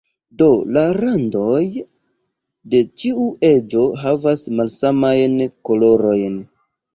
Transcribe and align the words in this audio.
Do 0.41 0.45
la 0.75 0.83
randoj 0.95 1.59
de 2.75 2.79
ĉiu 3.03 3.27
eĝo 3.51 3.85
havas 4.05 4.43
malsamajn 4.61 5.39
kolorojn. 5.71 6.41